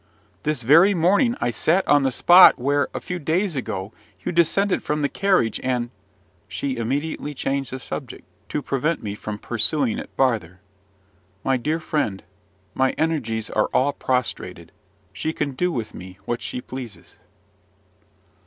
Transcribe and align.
This 0.41 0.63
very 0.63 0.95
morning 0.95 1.35
I 1.39 1.51
sat 1.51 1.87
on 1.87 2.01
the 2.01 2.09
spot 2.09 2.57
where, 2.57 2.87
a 2.91 2.99
few 2.99 3.19
days 3.19 3.55
ago, 3.55 3.93
you 4.23 4.31
descended 4.31 4.81
from 4.81 5.03
the 5.03 5.07
carriage, 5.09 5.59
and" 5.61 5.91
She 6.47 6.75
immediately 6.77 7.35
changed 7.35 7.69
the 7.71 7.77
subject 7.77 8.25
to 8.49 8.63
prevent 8.63 9.03
me 9.03 9.13
from 9.13 9.37
pursuing 9.37 9.99
it 9.99 10.09
farther. 10.17 10.59
My 11.43 11.55
dear 11.55 11.79
friend, 11.79 12.23
my 12.73 12.93
energies 12.97 13.51
are 13.51 13.67
all 13.75 13.93
prostrated: 13.93 14.71
she 15.13 15.33
can 15.33 15.51
do 15.51 15.71
with 15.71 15.93
me 15.93 16.17
what 16.25 16.41
she 16.41 16.61
pleases. 16.61 17.17